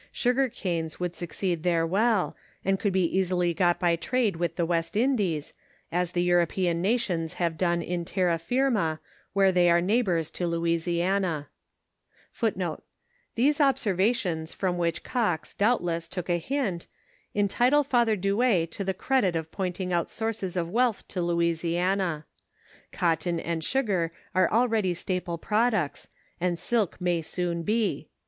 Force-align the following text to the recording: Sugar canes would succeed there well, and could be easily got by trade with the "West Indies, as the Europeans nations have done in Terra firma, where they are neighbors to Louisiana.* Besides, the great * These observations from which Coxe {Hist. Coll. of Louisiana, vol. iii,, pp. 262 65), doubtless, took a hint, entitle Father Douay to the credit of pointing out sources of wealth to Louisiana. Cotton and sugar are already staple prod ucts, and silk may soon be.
Sugar 0.11 0.49
canes 0.49 0.99
would 0.99 1.15
succeed 1.15 1.61
there 1.61 1.85
well, 1.85 2.35
and 2.65 2.79
could 2.79 2.91
be 2.91 3.03
easily 3.05 3.53
got 3.53 3.79
by 3.79 3.95
trade 3.95 4.35
with 4.37 4.55
the 4.55 4.65
"West 4.65 4.97
Indies, 4.97 5.53
as 5.91 6.13
the 6.13 6.23
Europeans 6.23 6.81
nations 6.81 7.33
have 7.35 7.55
done 7.55 7.83
in 7.83 8.03
Terra 8.03 8.39
firma, 8.39 8.99
where 9.33 9.51
they 9.51 9.69
are 9.69 9.79
neighbors 9.79 10.31
to 10.31 10.47
Louisiana.* 10.47 11.49
Besides, 12.31 12.55
the 12.55 12.59
great 12.67 12.79
* 13.07 13.35
These 13.35 13.61
observations 13.61 14.53
from 14.53 14.79
which 14.79 15.03
Coxe 15.03 15.49
{Hist. 15.49 15.59
Coll. 15.59 15.75
of 15.75 15.81
Louisiana, 15.83 15.83
vol. 15.83 15.93
iii,, 15.93 15.97
pp. 15.99 15.99
262 15.99 15.99
65), 16.01 16.01
doubtless, 16.01 16.07
took 16.07 16.29
a 16.31 16.37
hint, 16.39 16.87
entitle 17.35 17.83
Father 17.83 18.15
Douay 18.15 18.65
to 18.65 18.83
the 18.83 18.93
credit 18.95 19.35
of 19.35 19.51
pointing 19.51 19.93
out 19.93 20.09
sources 20.09 20.57
of 20.57 20.67
wealth 20.71 21.07
to 21.09 21.21
Louisiana. 21.21 22.25
Cotton 22.91 23.39
and 23.39 23.63
sugar 23.63 24.11
are 24.33 24.51
already 24.51 24.95
staple 24.95 25.37
prod 25.37 25.73
ucts, 25.73 26.07
and 26.39 26.57
silk 26.57 26.99
may 26.99 27.21
soon 27.21 27.61
be. 27.61 28.09